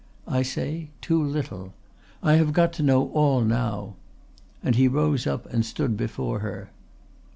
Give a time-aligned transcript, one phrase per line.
[0.27, 1.75] I say too little.
[2.23, 3.97] I have got to know all now."
[4.63, 6.71] And he rose up and stood before her.